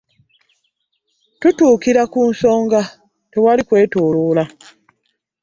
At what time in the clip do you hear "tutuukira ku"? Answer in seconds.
1.39-2.21